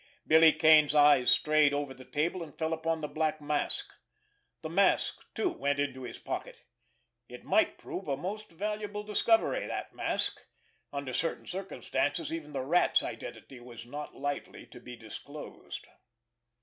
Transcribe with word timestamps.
Billy 0.25 0.51
Kane's 0.51 0.95
eyes 0.95 1.29
strayed 1.29 1.75
over 1.75 1.93
the 1.93 2.03
table, 2.03 2.41
and 2.41 2.57
fell 2.57 2.73
upon 2.73 3.01
the 3.01 3.07
black 3.07 3.39
mask. 3.39 3.93
The 4.63 4.69
mask, 4.69 5.21
too, 5.35 5.49
went 5.49 5.77
into 5.77 6.01
his 6.01 6.17
pocket. 6.17 6.63
It 7.29 7.43
might 7.43 7.77
prove 7.77 8.07
a 8.07 8.17
most 8.17 8.49
valuable 8.49 9.03
discovery, 9.03 9.67
that 9.67 9.93
mask—under 9.93 11.13
certain 11.13 11.45
circumstances 11.45 12.33
even 12.33 12.51
the 12.51 12.65
Rat's 12.65 13.03
identity 13.03 13.59
was 13.59 13.85
not 13.85 14.15
lightly 14.15 14.65
to 14.71 14.79
be 14.79 14.95
disclosed. 14.95 15.85